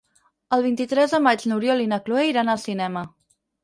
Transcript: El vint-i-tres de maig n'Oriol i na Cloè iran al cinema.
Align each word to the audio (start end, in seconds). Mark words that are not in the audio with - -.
El 0.57 0.63
vint-i-tres 0.67 1.13
de 1.17 1.21
maig 1.27 1.47
n'Oriol 1.53 1.87
i 1.87 1.89
na 1.95 2.03
Cloè 2.09 2.29
iran 2.35 2.53
al 2.57 2.67
cinema. 2.69 3.09